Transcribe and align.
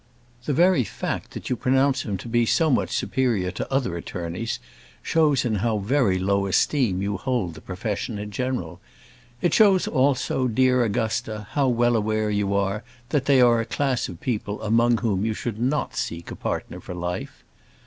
The 0.45 0.53
very 0.53 0.83
fact 0.83 1.29
that 1.35 1.51
you 1.51 1.55
pronounce 1.55 2.01
him 2.05 2.17
to 2.17 2.27
be 2.27 2.43
so 2.47 2.71
much 2.71 2.89
superior 2.89 3.51
to 3.51 3.71
other 3.71 3.95
attorneys, 3.95 4.57
shows 5.03 5.45
in 5.45 5.57
how 5.57 5.77
very 5.77 6.17
low 6.17 6.47
esteem 6.47 7.03
you 7.03 7.17
hold 7.17 7.53
the 7.53 7.61
profession 7.61 8.17
in 8.17 8.31
general. 8.31 8.81
It 9.43 9.53
shows 9.53 9.87
also, 9.87 10.47
dear 10.47 10.83
Augusta, 10.83 11.45
how 11.51 11.67
well 11.67 11.95
aware 11.95 12.31
you 12.31 12.55
are 12.55 12.83
that 13.09 13.25
they 13.25 13.41
are 13.41 13.61
a 13.61 13.63
class 13.65 14.09
of 14.09 14.19
people 14.19 14.59
among 14.63 14.97
whom 14.97 15.23
you 15.23 15.35
should 15.35 15.59
not 15.59 15.95
seek 15.95 16.31
a 16.31 16.35
partner 16.35 16.79
for 16.79 16.95
life. 16.95 17.43